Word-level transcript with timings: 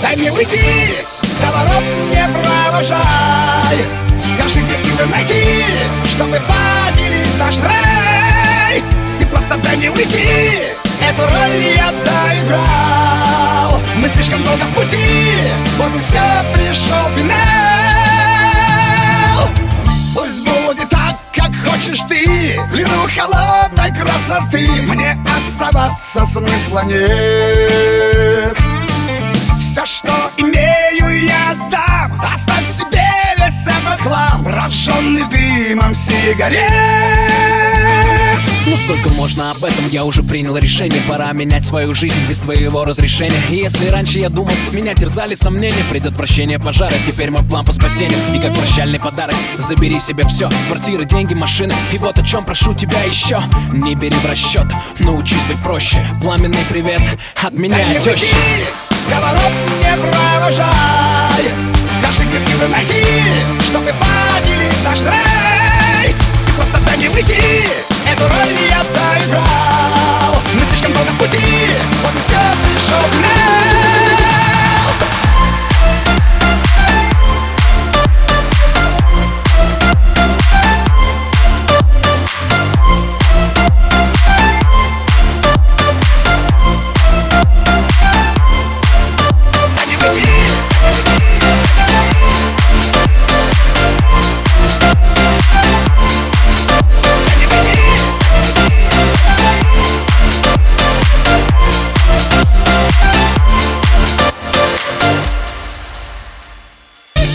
Дай 0.00 0.16
мне 0.16 0.30
уйти, 0.30 0.94
поворот 1.42 1.82
не 2.10 2.28
провожай. 2.28 3.78
Скажи, 4.22 4.60
где 4.60 4.76
силы 4.76 5.06
найти, 5.10 5.64
чтобы 6.04 6.40
поделить 6.40 7.38
наш 7.38 7.58
рай 7.58 8.80
Ты 9.18 9.26
просто 9.26 9.56
дай 9.56 9.76
мне 9.76 9.90
уйти, 9.90 10.28
эту 11.00 11.22
роль 11.22 11.74
я 11.76 11.92
доиграл. 12.04 13.80
Мы 13.96 14.08
слишком 14.08 14.44
долго 14.44 14.62
в 14.62 14.74
пути, 14.74 15.04
вот 15.78 15.92
и 15.96 16.00
все, 16.00 16.20
пришел 16.54 17.10
финал. 17.16 17.38
Пусть 20.14 20.38
будет 20.38 20.88
так, 20.90 21.16
как 21.34 21.50
хочешь 21.68 22.02
ты 22.08 22.60
В 22.60 22.70
плену 22.70 23.08
холодной 23.16 23.90
красоты. 23.90 24.68
Мне 24.82 25.16
оставаться 25.26 26.24
смысла 26.24 26.84
нет 26.84 28.21
хлам 34.72 35.02
Прожженный 35.02 35.24
дымом 35.28 35.94
сигарет. 35.94 36.72
Ну 38.64 38.76
сколько 38.76 39.10
можно 39.10 39.50
об 39.50 39.62
этом, 39.64 39.88
я 39.90 40.04
уже 40.04 40.22
принял 40.22 40.56
решение. 40.56 41.00
Пора 41.08 41.32
менять 41.32 41.66
свою 41.66 41.94
жизнь 41.94 42.16
без 42.28 42.38
твоего 42.38 42.84
разрешения. 42.84 43.36
И 43.50 43.56
если 43.56 43.88
раньше 43.88 44.18
я 44.18 44.30
думал, 44.30 44.52
меня 44.70 44.94
терзали 44.94 45.34
сомнения 45.34 45.82
Предотвращение 45.90 46.58
пожара, 46.58 46.94
теперь 47.06 47.30
мой 47.30 47.42
план 47.42 47.64
по 47.64 47.72
спасению 47.72 48.16
И 48.34 48.38
как 48.38 48.54
прощальный 48.54 49.00
подарок, 49.00 49.34
забери 49.58 50.00
себе 50.00 50.24
все 50.26 50.48
Квартиры, 50.68 51.04
деньги, 51.04 51.34
машины, 51.34 51.74
и 51.92 51.98
вот 51.98 52.18
о 52.18 52.24
чем 52.24 52.44
прошу 52.44 52.72
тебя 52.72 53.02
еще 53.02 53.42
Не 53.72 53.94
бери 53.94 54.16
в 54.16 54.24
расчет, 54.26 54.66
научись 55.00 55.44
быть 55.44 55.58
проще. 55.62 55.98
Пламенный 56.22 56.64
привет 56.70 57.02
от 57.42 57.52
меня, 57.52 58.00
теща 58.00 58.36
Поворот 59.10 59.52
не 59.82 59.96
провожай 59.96 60.21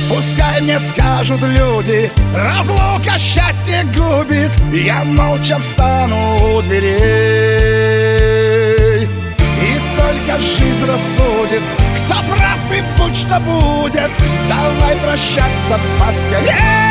Пускай 0.10 0.62
мне 0.62 0.80
скажут 0.80 1.42
люди 1.42 2.12
Разлука 2.34 3.18
счастье 3.18 3.84
губит 3.96 4.52
Я 4.72 5.04
молча 5.04 5.60
встану 5.60 6.56
у 6.56 6.62
дверей. 6.62 6.98
И 9.04 9.80
только 9.98 10.40
жизнь 10.40 10.86
рассудит 10.86 11.62
Кто 12.06 12.16
прав 12.34 12.60
и 12.72 12.82
будь 12.98 13.16
что 13.16 13.40
будет 13.40 14.12
Давай 14.50 14.96
прощаться 14.98 15.80
поскорей 16.00 16.87